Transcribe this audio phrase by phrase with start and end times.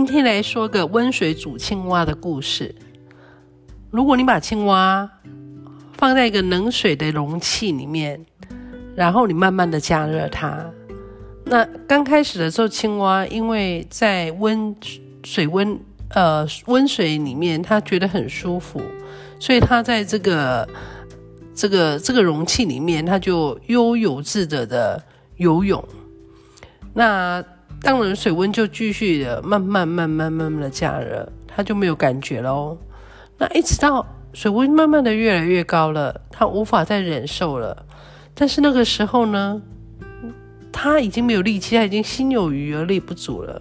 [0.00, 2.74] 今天来说个温水煮青蛙的故事。
[3.90, 5.06] 如果你把青蛙
[5.92, 8.24] 放在一个冷水的容器里面，
[8.96, 10.64] 然后你慢慢的加热它，
[11.44, 14.74] 那刚开始的时候，青蛙因为在温
[15.22, 15.78] 水温
[16.14, 18.80] 呃温水里面，它觉得很舒服，
[19.38, 20.66] 所以它在这个
[21.54, 25.04] 这个这个容器里面，它就悠游自得的
[25.36, 25.84] 游泳。
[26.94, 27.44] 那
[27.82, 32.76] 当然，水温就继续的慢慢、慢慢、慢慢的加热，它就没有感觉喽。
[33.38, 37.86] 那一直到水温慢慢的越来越高了，它无法再忍受了。
[38.34, 39.60] 但是那个时候呢，
[40.70, 43.60] 它已经没有力气，它已经心有余而力不足了。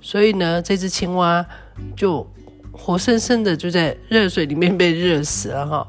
[0.00, 1.46] 所以呢，这只青蛙
[1.96, 2.28] 就
[2.72, 5.88] 活生生的就在热水里面被热死了哈。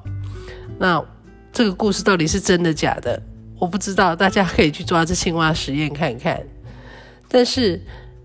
[0.78, 1.04] 那
[1.52, 3.22] 这个故事到底是真的假的？
[3.60, 6.42] 我不知道，大家可以去抓只青蛙实验看看。
[7.36, 7.82] 但是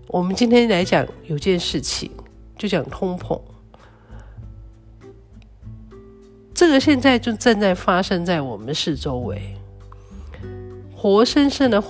[0.07, 2.09] 我们今天来讲有件事情，
[2.57, 3.37] 就讲通膨。
[6.53, 9.57] 这个现在就正在发生在我们四周围，
[10.95, 11.83] 活生生的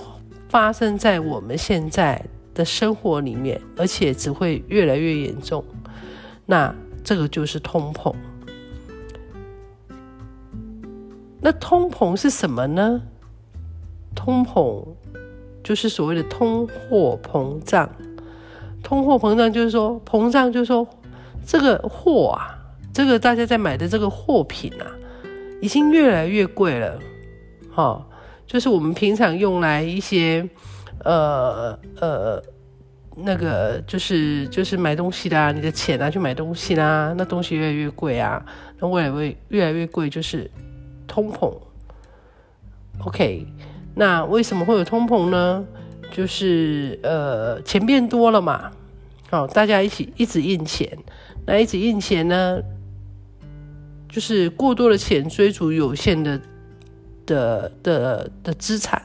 [0.48, 2.20] 发生在我们现在
[2.52, 5.64] 的生活里面，而且只会越来越严重。
[6.44, 8.12] 那这个就是通膨。
[11.40, 13.00] 那通膨是什么呢？
[14.12, 14.84] 通膨。
[15.62, 17.88] 就是所谓的通货膨胀，
[18.82, 20.86] 通货膨胀就是说膨胀，就是说
[21.46, 22.58] 这个货啊，
[22.92, 24.86] 这个大家在买的这个货品啊，
[25.60, 26.98] 已经越来越贵了。
[27.70, 28.04] 哈，
[28.46, 30.48] 就是我们平常用来一些
[31.04, 32.42] 呃呃
[33.16, 38.44] 那个就是就是买东西的啊，你的钱拿去买东西啦，那东西越来越贵啊，
[38.78, 40.50] 那未来会越来越贵，就是
[41.06, 41.54] 通膨。
[43.04, 43.46] OK。
[43.94, 45.64] 那为什么会有通膨呢？
[46.14, 48.70] 就是呃，钱变多了嘛，
[49.30, 50.86] 好，大家一起一直印钱，
[51.46, 52.60] 那一直印钱呢，
[54.10, 56.38] 就是过多的钱追逐有限的
[57.24, 59.00] 的的的资产，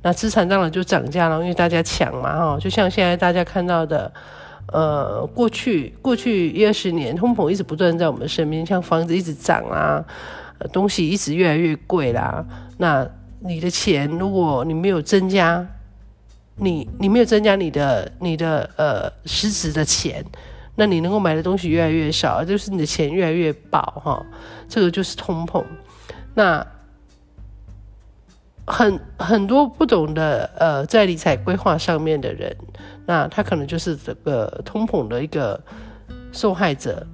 [0.00, 4.10] 那资产当然就涨价了，因为大家抢嘛，哈，就像现在大家看到的，
[4.72, 10.02] 呃，过去过去一二十年，通膨一直不断在我们身边，像房子一直涨啊，
[10.72, 12.42] 东西一直越来越贵啦，
[12.78, 13.06] 那。
[13.40, 15.64] 你的钱，如果你没有增加，
[16.56, 20.24] 你你没有增加你的你的呃实质的钱，
[20.74, 24.26] 那你能够买的东西越来越少，就是你的钱越来越薄哈。
[24.68, 25.64] 这个就是通膨。
[26.34, 26.66] 那
[28.66, 32.56] 很很多不懂的呃在理财规划上面的人，
[33.06, 35.60] 那他可能就是这个通膨的一个
[36.32, 37.06] 受害者。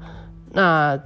[0.52, 0.98] 那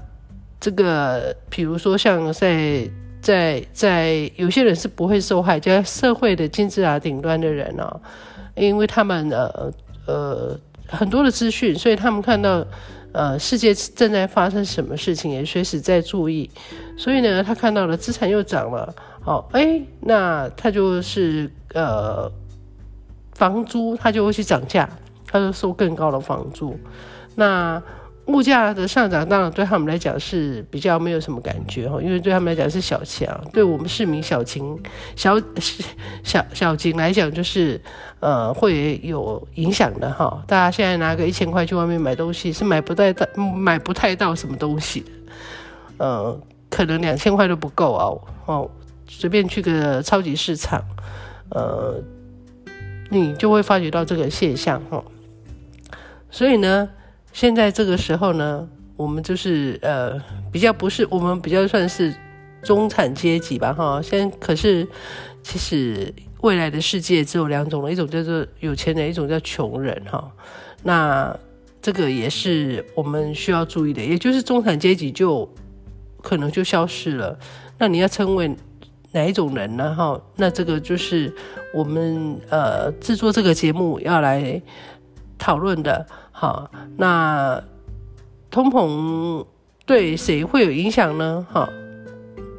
[0.60, 2.88] 这个比如说像在。
[3.28, 8.00] 在在有些人是不会受害，就在社会的金字塔顶端的人哦，
[8.54, 9.70] 因为他们呃
[10.06, 12.66] 呃很多的资讯，所以他们看到
[13.12, 16.50] 呃世界正在发生什么事情，也随时在注意，
[16.96, 22.32] 所以呢，他看到了资产又涨了，好哎，那他就是呃
[23.34, 24.88] 房租他就会去涨价，
[25.26, 26.78] 他就收更高的房租，
[27.34, 27.82] 那。
[28.28, 33.42] 物价的上涨，当然对他们来讲是比较没有什么感觉哈，因为对他们来讲是小钱啊。
[33.54, 34.78] 对我们市民小情
[35.16, 35.40] 小
[36.22, 37.80] 小小金来讲，就是
[38.20, 40.44] 呃会有影响的哈。
[40.46, 45.10] 大家现在拿个一千块去外面买东西，是买不太到买不太到什么东西的，
[45.96, 48.04] 呃，可能两千块都不够啊。
[48.44, 48.70] 哦，
[49.08, 50.84] 随便去个超级市场，
[51.48, 51.98] 呃，
[53.08, 55.02] 你就会发觉到这个现象哈。
[56.30, 56.90] 所以呢。
[57.38, 62.12] 现在这个时候呢，我们就是呃比较不是我们比较算是
[62.64, 64.02] 中产阶级吧哈。
[64.02, 64.84] 现可是
[65.44, 70.28] 其实未来的世界只有两种了，一种叫做有钱人，一种叫穷人哈。
[70.82, 71.32] 那
[71.80, 75.48] 这个也是我们需要注意的，也就是中产阶级就
[76.20, 77.38] 可能就消失了。
[77.78, 78.52] 那你要称为
[79.12, 79.94] 哪一种人呢？
[79.94, 81.32] 哈，那这个就是
[81.72, 84.60] 我们呃制作这个节目要来
[85.38, 86.04] 讨论的。
[86.40, 87.60] 好，那
[88.48, 89.44] 通膨
[89.84, 91.44] 对谁会有影响呢？
[91.50, 91.68] 哈，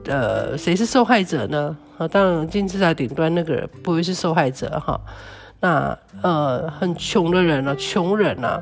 [0.03, 1.77] 呃，谁是受害者呢？
[1.97, 4.99] 啊，当然金字塔顶端那个人不会是受害者哈。
[5.61, 8.61] 那呃，很穷的人呢，穷人啊，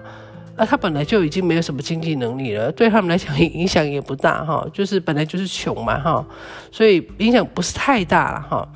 [0.56, 6.24] 啊，他本来就已经没有什么经济能力了，对他们来讲影响也不大哈，就是本来就是穷嘛哈，
[6.72, 8.70] 所以影响不是太大了哈。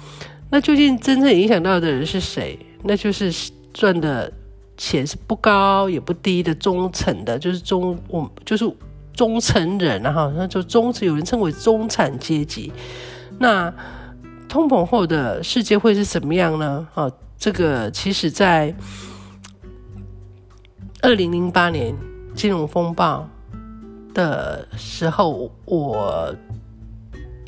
[0.50, 2.58] 那究竟真正影响到的人是谁？
[2.82, 3.32] 那就是
[3.72, 4.34] 赚的。
[4.83, 8.66] 钱是不高也不低的中层的，就是中我就是
[9.13, 12.74] 中层人啊哈，那就中有人称为中产阶级。
[13.38, 13.72] 那
[14.50, 16.88] 通膨后的世界会是什么样呢？
[16.95, 17.07] 啊，
[17.38, 18.74] 这个其实在
[21.04, 21.95] 二零零八年
[22.33, 23.30] 金融风暴
[24.16, 26.36] 的时候，我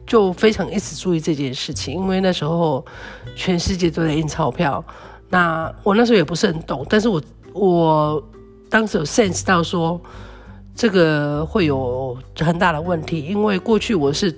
[0.06, 2.86] 就非常一直注意这件事情，因为那时候
[3.36, 4.86] 全世界都在印钞票。
[5.34, 7.20] 那我那时候也不是很懂，但是我
[7.54, 8.24] 我
[8.70, 10.00] 当时有 sense 到说
[10.76, 14.32] 这个会有很大的问题，因为过去我是。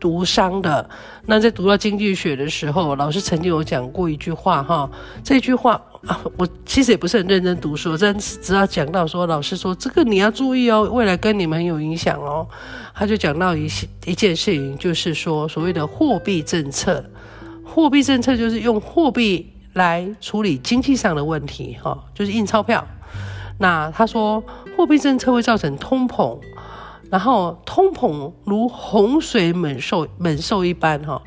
[0.00, 0.86] 读商的，
[1.24, 4.90] 那在读到经济学的时候，老师曾经有讲过一句话哈，
[5.22, 12.46] 这句话啊，我其实也不是很认真读书，但是只要讲到说，老师说这个你要注意哦，未来跟你们很有影响哦，
[12.94, 13.66] 他就讲到一
[14.04, 17.02] 一件事情，就是说所谓的货币政策，
[17.64, 22.84] 货币政策就是用货币来处理经济上的问题哈，就是印钞票。
[23.58, 24.42] 那他说
[24.76, 26.38] 货币政策会造成通膨。
[27.10, 31.22] 然后通膨如洪水猛兽猛兽一般哈，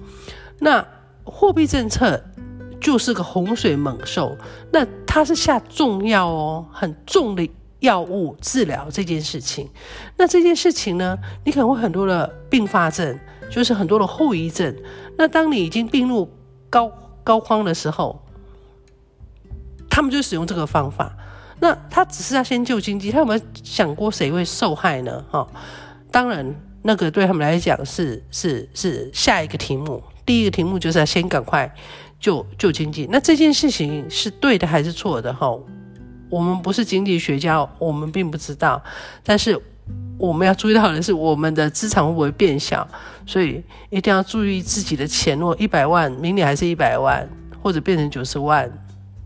[0.60, 0.86] 那
[1.24, 2.22] 货币政策
[2.82, 4.36] 就是个洪水猛兽，
[4.74, 9.70] 那它是下重药哦，很重的药物治疗这件事情。
[10.18, 13.18] 那这件事情呢，你可能会很多的并发症，
[13.50, 14.76] 就是很多的后遗症。
[15.16, 16.30] 那当你已经病入
[16.70, 16.92] 膏
[17.24, 18.22] 膏肓的时候，
[19.98, 21.12] 他们就使用这个方法。
[21.60, 25.26] 那他只是要先救经济，他有没有想过谁会受害呢？
[25.32, 25.48] 哈，
[26.12, 26.46] 当然，
[26.84, 30.04] 那个对他们来讲是是是下一个题目。
[30.24, 31.74] 第一个题目就是要先赶快
[32.20, 33.08] 救救经济。
[33.10, 35.34] 那这件事情是对的还是错的？
[35.34, 35.58] 哈，
[36.30, 38.80] 我们不是经济学家，我们并不知道。
[39.24, 39.60] 但是
[40.20, 42.88] 我们要注意到的是，我们的资产会不会变小？
[43.26, 47.28] 所以一定要注意自己的钱，若一百万，明年还是一百万，
[47.64, 48.72] 或者变成九十万。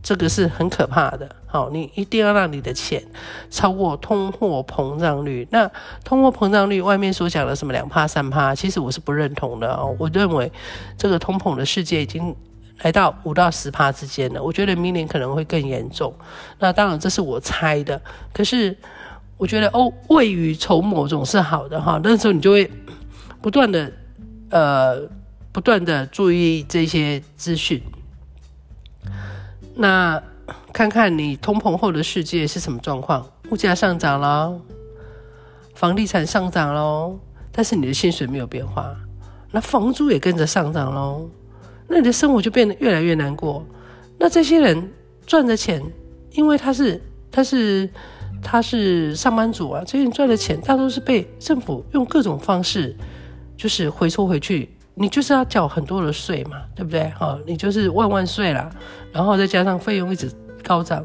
[0.04, 3.04] 这个是很可怕的，好，你一定要让你的钱
[3.52, 5.48] 超过通货膨胀率。
[5.52, 5.70] 那
[6.04, 9.96] 通货膨胀率外面所讲的什么两帕三帕，其实我是不认同的哦。
[10.00, 10.52] 我认为
[10.98, 12.36] 这个通膨的世界已经
[12.82, 14.42] 来到五到十帕之间了。
[14.42, 16.12] 我觉得明年可能会更严重。
[16.58, 18.02] 那当然这是我猜的，
[18.34, 18.76] 可是
[19.38, 22.02] 我觉得哦，未雨绸缪总是好的哈。
[22.04, 22.70] 那时候你就会
[23.40, 23.92] 不断的
[24.50, 25.00] 呃，
[25.52, 27.80] 不断的注意这些资讯。
[29.74, 30.22] 那
[30.74, 33.26] 看看你通膨后的世界是什么状况？
[33.50, 34.60] 物价上涨了，
[35.76, 37.20] 房地产上涨喽，
[37.52, 38.96] 但是你的薪水没有变化，
[39.52, 41.30] 那房租也跟着上涨喽，
[41.88, 43.66] 那你的生活就变得越来越难过。
[44.18, 44.92] 那这些人
[45.26, 45.84] 赚的钱，
[46.32, 47.02] 因为他是
[47.32, 47.90] 他是
[48.42, 52.96] 他是上班族啊，这些人赚的钱大多是被政府用各种方式
[53.58, 54.70] 就是回收回去。
[55.02, 57.10] 你就是要缴很多的税嘛，对不对？
[57.18, 58.70] 哈，你就是万万税啦，
[59.12, 60.32] 然后再加上费用一直
[60.64, 61.04] 高涨，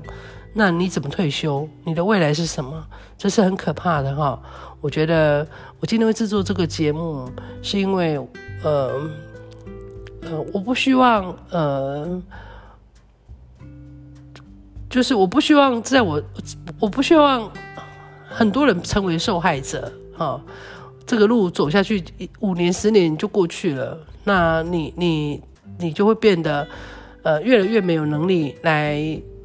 [0.52, 1.66] 那你怎么退休？
[1.82, 2.86] 你的未来是什么？
[3.16, 4.38] 这是很可怕的哈。
[4.82, 5.48] 我觉得
[5.80, 7.26] 我今天会制作这个节目，
[7.62, 8.18] 是因为
[8.62, 9.00] 呃
[10.20, 12.22] 呃，我不希望呃，
[14.90, 16.22] 就是我不希望在我
[16.78, 17.50] 我不希望
[18.28, 20.38] 很多人成为受害者哈。
[21.06, 22.02] 这个路走下去，
[22.40, 23.96] 五年、十年就过去了。
[24.24, 25.40] 那你、你、
[25.78, 26.66] 你就会变得，
[27.22, 29.00] 呃，越来越没有能力来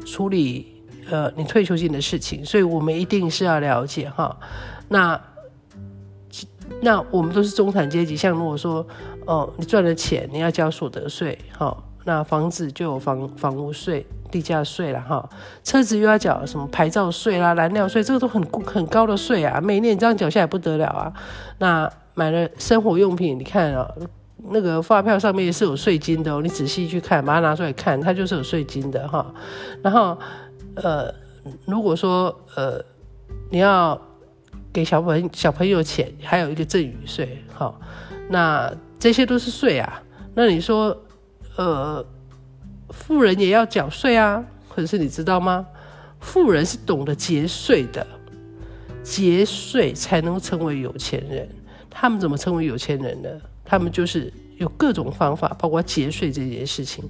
[0.05, 0.65] 处理，
[1.09, 2.43] 呃，你退休金的事情。
[2.43, 4.35] 所以我们一定是要了解哈。
[4.89, 5.21] 那
[6.81, 8.85] 那我们都是中产阶级，像如果说，
[9.25, 11.77] 哦，你赚了钱，你要交所得税，哈。
[12.03, 15.29] 那房子就有房房屋税、地价税了哈，
[15.63, 21.13] 车子又要缴什么牌照税啦、燃料税，这个都很很高的税啊，每年这样缴下来不得了啊。
[21.59, 23.87] 那买了生活用品，你看啊，
[24.49, 29.31] 那个发票上面是有税金的哦，你仔细去看，把它拿出来看，它就是有税金的哈。
[29.83, 30.17] 然后
[30.73, 31.13] 呃，
[31.67, 32.83] 如果说呃
[33.51, 33.99] 你要
[34.73, 37.71] 给小朋小朋友钱，还有一个赠与税，哈，
[38.29, 40.01] 那这些都是税啊。
[40.33, 40.97] 那你说？
[41.57, 42.05] 呃，
[42.89, 45.65] 富人也要缴税啊，可是你知道吗？
[46.19, 48.05] 富人是懂得节税的，
[49.03, 51.49] 节税才能成为有钱人。
[51.89, 53.29] 他们怎么成为有钱人呢？
[53.65, 57.03] 他们就是有各种方法，包括节税这件事情。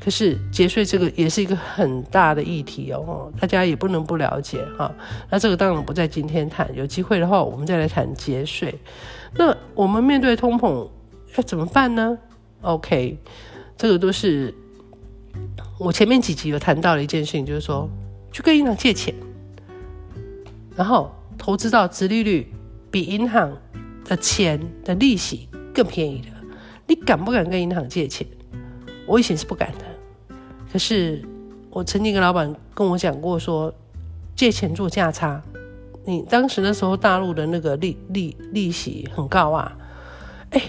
[0.00, 4.94] 可是节税这个也是一个很大的议题哦，大家也不能不了解啊。
[5.30, 8.74] 那这个当然不在今天谈，有机会的话我们再来谈节税。
[9.34, 10.88] 那我们面对通膨
[11.36, 12.16] 要怎么办呢
[12.60, 13.18] ？OK。
[13.82, 14.54] 这个都是
[15.76, 17.90] 我前面几集有谈到的一件事情，就是说
[18.30, 19.12] 去跟银行借钱，
[20.76, 22.46] 然后投资到殖利率
[22.92, 23.52] 比银行
[24.04, 26.28] 的钱的利息更便宜的，
[26.86, 28.24] 你敢不敢跟银行借钱？
[29.04, 29.84] 我以前是不敢的，
[30.72, 31.20] 可是
[31.68, 33.74] 我曾经跟老板跟我讲过，说
[34.36, 35.42] 借钱做价差，
[36.04, 39.76] 你当时那时候大陆的那个利利利息很高啊，
[40.50, 40.62] 哎，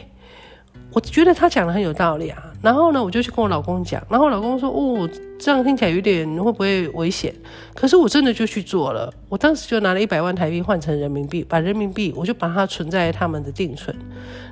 [0.91, 2.50] 我觉得他讲的很有道理啊。
[2.63, 7.36] 然后呢，我就去跟我老公讲，然后我老公说：“哦，这样听起来有点会不会危险？”
[7.75, 13.93] 可是我真的就去做了，我当时就拿了一百万台币换成人民币，把人民币我就把它存在他们的定存。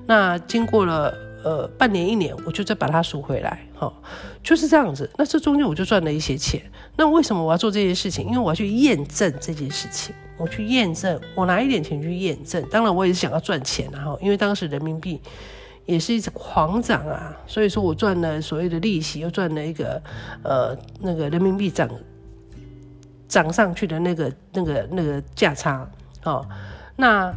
[0.06, 1.14] 那经过了
[1.46, 3.90] 呃半年一年，我就再把它赎回来，哈，
[4.44, 5.10] 就是这样子。
[5.18, 6.62] 那这中间我就赚了一些钱。
[6.98, 8.26] 那为什么我要做这件事情？
[8.26, 12.62] 因为我要去验证这件事情，我去验证，我拿一点钱去验证。
[12.70, 15.22] 当然，我也是想要赚钱，然后因为当时人民币。
[15.86, 20.02] 也是一直狂涨啊，所以说我赚了所谓的利息，又赚了一个
[20.44, 21.90] 呃那个人民币涨
[23.28, 25.90] 涨上去的那个那个那个价差
[26.24, 26.46] 哦。
[26.96, 27.34] 那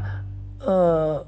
[0.60, 1.26] 呃，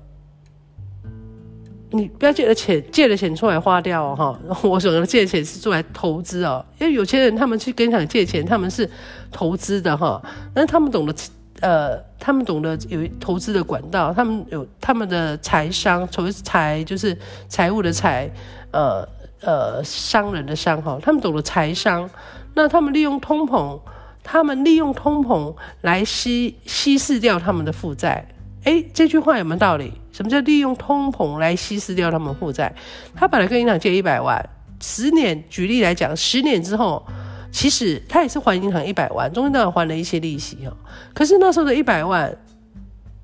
[1.91, 4.39] 你不要借了钱借了钱出来花掉哈。
[4.63, 8.89] 我选择借钱是做来投资哦，因为有钱人他们去跟厂借钱，他们是
[9.33, 10.23] 投资的哈，
[10.55, 11.15] 但是他们懂得。
[11.61, 17.17] 呃，他们懂得有投资的管道，他们有他们的财商，所谓财就是
[17.49, 18.31] 财务的财，
[18.73, 19.09] 呃
[19.41, 22.09] 呃，商人的商哈，他们懂得财商，
[22.55, 23.81] 那他们利用通膨，
[24.23, 28.27] 他们利用通膨来稀稀释掉他们的负债，
[28.65, 29.93] 哎，这句话有没有道理？
[30.13, 32.75] 什么叫利用通膨来稀释掉他们负债？
[33.15, 34.47] 他本来跟银行借一百万，
[34.81, 37.03] 十年，举例来讲，十年之后。
[37.50, 40.76] 其实他也是还银行一百万，中间当然还了一些利息哦。
[41.15, 42.37] 可是那时候的一百万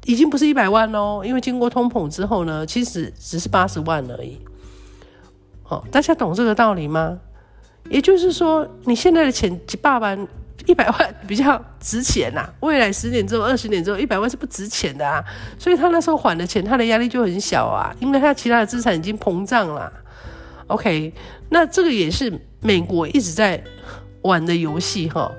[0.05, 4.41] 已经不是一百万喽，因为经过通膨之后呢，其实只是八十万而已。
[5.63, 7.19] 好，大家懂这个道理吗？
[7.91, 10.29] 也就是说，你现在的钱几百万、
[10.67, 12.49] 一百万 比较值钱呐。
[12.61, 15.23] 未来十年之后、二十年之后，一百万是不值钱的啊。
[15.59, 19.93] 所以他那时候还的钱，他的压力就很小啊，因为他其他的资产已经膨胀了。
[20.69, 21.13] OK，
[21.51, 23.63] 那这个也是美国一直在。
[24.23, 25.31] 玩的游戏哈，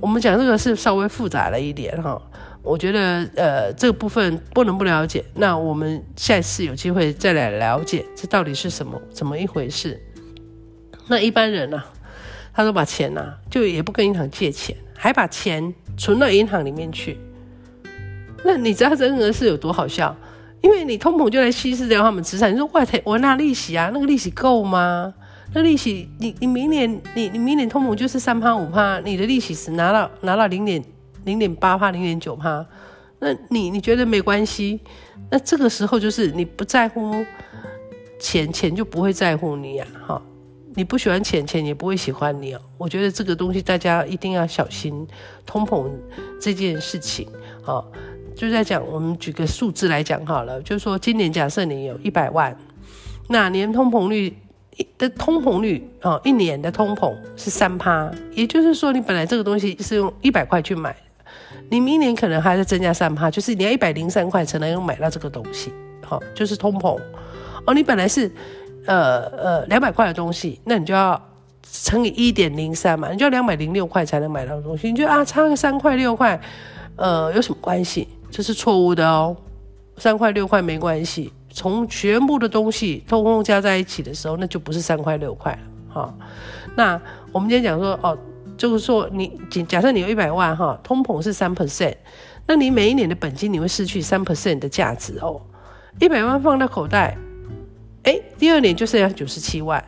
[0.00, 2.20] 我们讲这个是稍微复杂了一点哈。
[2.62, 10.00] 我觉得呃这个部分不能不了解，那我们下一次有机会再来了解这到底是什么怎么一回事。
[11.06, 11.80] 那一般人呢，
[12.52, 17.16] 他都把钱呢就也不跟银行借钱，还把钱存到银行里面去。
[18.44, 20.16] 那你知道这个事有多好笑？
[20.62, 22.52] 因为你通膨就来稀释掉他们资产。
[22.52, 25.14] 你说外台我拿利息啊，那个利息够吗？
[25.54, 30.84] 那利息，你你明年你你明年通膨就是三趴五趴，你的利息是拿到拿到零点
[31.24, 32.66] 零点八趴零点九趴，
[33.20, 34.78] 那你你觉得没关系？
[35.30, 37.24] 那这个时候就是你不在乎
[38.20, 40.20] 钱，钱就不会在乎你呀，哈！
[40.74, 42.60] 你不喜欢钱，钱也不会喜欢你哦。
[42.76, 45.06] 我觉得这个东西大家一定要小心
[45.46, 45.88] 通膨
[46.38, 47.26] 这件事情，
[47.64, 47.82] 哦，
[48.34, 52.54] 就在讲我们举个数字来讲好了，就是说今年假设你有一百万，
[53.28, 54.36] 那年通膨率。
[54.98, 60.94] 的通膨率啊，一年的通膨是三趴，也就是说，你本来这个东西是用一百块去买，
[61.70, 66.98] 你明年可能还在增加三趴，就是你要一百零三块才能够买到这个东西，好，就是通膨。
[67.66, 68.30] 哦，你本来是
[68.86, 71.20] 呃呃两百块的东西，那你就要
[71.62, 76.40] 乘以一点零三嘛，你就要两百零六块才能买到东西，你觉得啊差个三块六块，
[76.96, 78.06] 呃有什么关系？
[78.30, 79.34] 这是错误的哦，
[79.96, 81.32] 三块六块没关系。
[81.56, 85.58] 从全部的东西通通加在一起的时候，那就不是三块六块了
[85.88, 86.14] 哈。
[86.76, 87.00] 那
[87.32, 88.16] 我们今天讲说哦，
[88.58, 91.94] 就是说你假设你有一百万哈，通膨是三 percent，
[92.46, 95.40] 那你每一年的本金你会失去三 percent 的价值哦。
[95.98, 97.16] 一百万放到口袋，
[98.02, 99.82] 哎，第二年就剩下九十七万，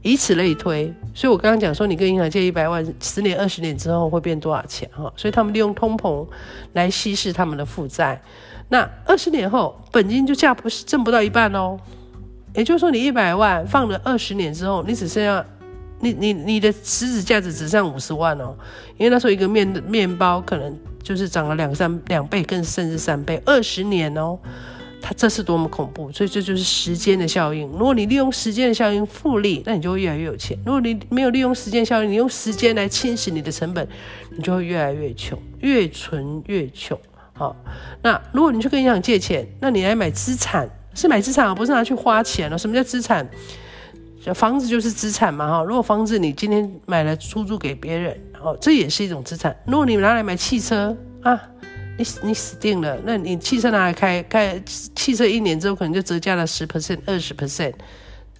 [0.00, 0.94] 以此类推。
[1.12, 5.12] 所以我刚刚讲说，你跟银行借一百万，十年、二十年之后会变多少钱哈？
[5.16, 6.24] 所以他们利用通膨
[6.74, 8.22] 来稀释他们的负债。
[8.68, 11.78] 那二十年后，本金就价不是挣不到一半哦，
[12.54, 15.44] 也就是说，你一百万放了二十年之后，你只剩下
[16.00, 18.56] 你你你的实质价值只剩五十万哦，
[18.96, 24.38] 因为那时候一个面面包可能就是涨了两三两倍，更甚至三倍，二十年哦，
[25.00, 26.10] 它这是多么恐怖！
[26.10, 27.68] 所以这就是时间的效应。
[27.72, 33.86] 如果你利用时间的效应复利，那你就会越来越有钱；如果你没有利用时间效应，你用时间来侵蚀你的成本，
[34.30, 36.98] 你就会越来越穷，越存越穷。
[37.34, 37.54] 好，
[38.00, 42.56] 那如果你去跟银行借钱，那你来买资产，是买资产而不是拿去花钱了。
[42.56, 43.28] 什么叫资产？
[44.34, 45.62] 房子就是资产嘛，哈。
[45.64, 49.54] 如果房子你今天买了出租给别人，哦，这也是一种资产。
[49.66, 51.38] 如果你拿来买汽车啊，
[51.98, 52.96] 你你死定了。
[53.04, 54.58] 那你汽车拿来开开，
[54.94, 57.74] 汽车一年之后可能就折价了十 percent、二十 percent，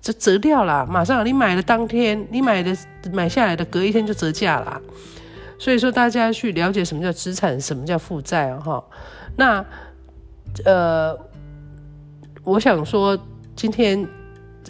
[0.00, 0.86] 就折掉了。
[0.86, 2.74] 马上你买的当天，你买的
[3.12, 4.80] 买下来的隔一天就折价了。
[5.58, 8.84] 所以说，大家去了解什么叫资产，什么叫负债哈。
[9.36, 9.64] 那
[10.64, 11.18] 呃，
[12.42, 13.18] 我想说，
[13.56, 14.06] 今天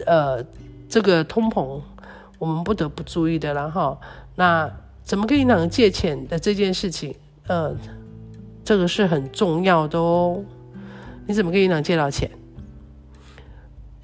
[0.06, 0.44] 呃，
[0.88, 1.80] 这个通膨，
[2.38, 3.98] 我们不得不注意的了哈。
[4.36, 4.70] 那
[5.02, 7.14] 怎么跟银行借钱的这件事情，
[7.46, 7.74] 呃，
[8.64, 10.42] 这个是很重要的哦。
[11.26, 12.30] 你怎么跟银行借到钱？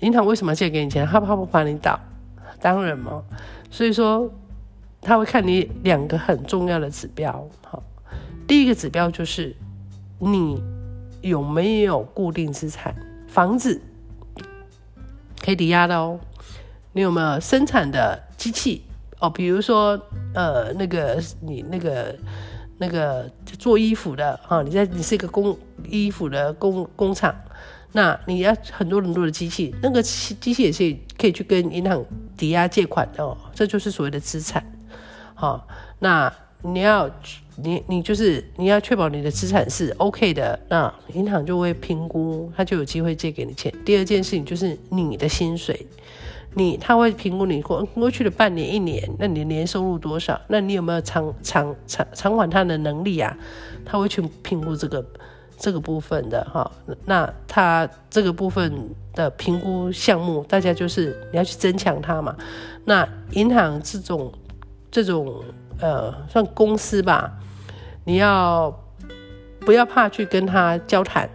[0.01, 1.07] 银行为什么借给你钱？
[1.07, 1.99] 他怕不怕你倒？
[2.61, 3.23] 当然嘛，
[3.71, 4.31] 所以说
[5.01, 7.49] 他会看你两个很重要的指标。
[7.67, 7.83] 好，
[8.47, 9.57] 第一个指标就是
[10.19, 10.63] 你
[11.23, 12.95] 有没有固定资产，
[13.27, 13.81] 房子
[15.41, 16.19] 可以抵押的哦。
[16.93, 18.83] 你有没有生产的机器
[19.21, 19.31] 哦？
[19.31, 19.99] 比如说
[20.35, 22.19] 呃，那个你那个
[22.79, 25.57] 那个做衣服的啊，你在你是一个工
[25.89, 27.35] 衣服的工工厂。
[27.93, 32.05] 那你要很多很多的机器，那个机器也是可以去跟银行
[32.37, 34.65] 抵押借款的哦，这就是所谓的资产。
[35.41, 35.67] 好，
[36.01, 36.31] 那
[36.61, 37.09] 你要
[37.57, 43.73] 你你就是你要确保你的资产是 OK 的，那银行就会评估，他就有机会借给你钱。
[43.83, 45.87] 第二件事情就是你的薪水，
[46.53, 50.39] 你他会评估你过过去的半年一年，那你的年收入多少？
[50.49, 53.35] 那你有没有偿偿偿偿还他的能力啊？
[53.83, 55.03] 他会去评估这个。
[55.63, 56.73] 这个部分的哈，
[57.05, 62.35] 那他这个部分的评估项目，大家就是你要去增强它嘛。
[62.87, 64.33] 那银行这种
[64.91, 65.43] 这种
[65.79, 67.33] 呃，算公司吧，
[68.05, 68.75] 你要
[69.61, 71.29] 不要怕去跟他交谈？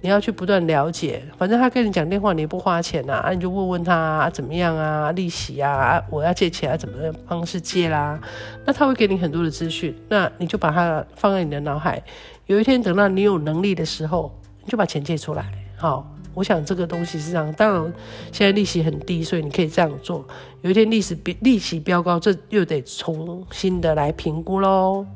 [0.00, 8.20] 你要去不断了解，反正他跟你讲电话，你也不花钱呐，啊，你就问问他怎么样啊，利息啊，我要借钱啊，怎么样方式借啦？
[8.66, 12.02] 那他会给你很多的资讯，那你就把它放在你的脑海。
[12.44, 15.50] 有一天等到你有能力的时候，你就把钱借出来。
[15.78, 17.52] 好，我想这个东西是这样。
[17.54, 17.92] 当然，
[18.32, 20.26] 现在利息很低，所以你可以这样做。
[20.62, 25.06] 有一天利息比利息飙高，这又得重新的来评估喽。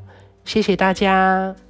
[0.45, 1.68] 谢谢大家。